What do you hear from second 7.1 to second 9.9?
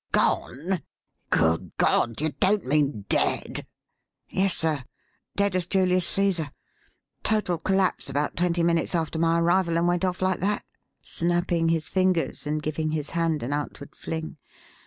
Total collapse about twenty minutes after my arrival and